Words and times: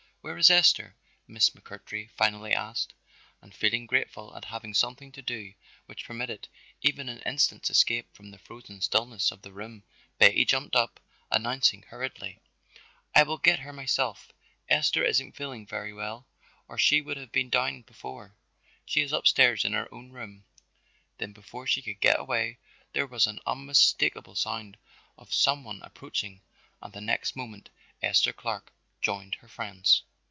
"Where 0.23 0.37
is 0.37 0.51
Esther?" 0.51 0.95
Miss 1.27 1.49
McMurtry 1.49 2.11
finally 2.11 2.53
asked, 2.53 2.93
and 3.41 3.55
feeling 3.55 3.87
grateful 3.87 4.35
at 4.37 4.45
having 4.45 4.75
something 4.75 5.11
to 5.13 5.21
do 5.23 5.55
which 5.87 6.05
permitted 6.05 6.47
even 6.83 7.09
an 7.09 7.23
instant's 7.25 7.71
escape 7.71 8.13
from 8.15 8.29
the 8.29 8.37
frozen 8.37 8.81
stillness 8.81 9.31
of 9.31 9.41
the 9.41 9.51
room, 9.51 9.81
Betty 10.19 10.45
jumped 10.45 10.75
up, 10.75 10.99
announcing 11.31 11.81
hurriedly: 11.81 12.39
"I 13.15 13.23
will 13.23 13.39
get 13.39 13.61
her 13.61 13.73
myself; 13.73 14.31
Esther 14.69 15.03
isn't 15.03 15.35
feeling 15.35 15.65
very 15.65 15.91
well 15.91 16.27
or 16.67 16.77
she 16.77 17.01
would 17.01 17.17
have 17.17 17.31
been 17.31 17.49
down 17.49 17.81
before. 17.81 18.35
She 18.85 19.01
is 19.01 19.11
upstairs 19.13 19.65
in 19.65 19.73
her 19.73 19.91
own 19.91 20.11
room." 20.11 20.43
Then 21.17 21.31
before 21.33 21.65
she 21.65 21.81
could 21.81 21.99
get 21.99 22.19
away 22.19 22.59
there 22.93 23.07
was 23.07 23.25
an 23.25 23.39
unmistakable 23.47 24.35
sound 24.35 24.77
of 25.17 25.33
some 25.33 25.63
one 25.63 25.81
approaching 25.81 26.41
and 26.79 26.93
the 26.93 27.01
next 27.01 27.35
moment 27.35 27.71
Esther 28.03 28.33
Clark 28.33 28.71
joined 29.01 29.33
her 29.41 29.47
friends. 29.47 30.03